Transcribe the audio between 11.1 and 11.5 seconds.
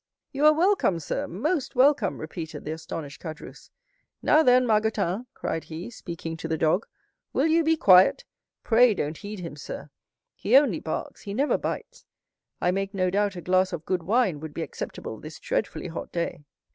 he